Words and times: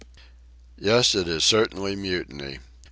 Yes, 0.79 1.13
it 1.13 1.27
is 1.27 1.43
certainly 1.43 1.95
mutiny. 1.95 2.57